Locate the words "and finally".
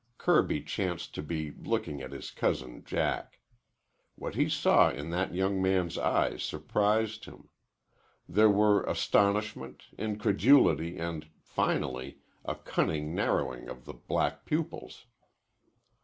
10.97-12.17